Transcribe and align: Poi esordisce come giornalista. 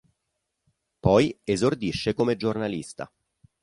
Poi 0.99 1.37
esordisce 1.43 2.15
come 2.15 2.35
giornalista. 2.35 3.07